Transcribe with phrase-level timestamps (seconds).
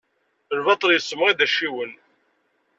[0.59, 1.91] Lbaṭel yessemɣi-d acciwen.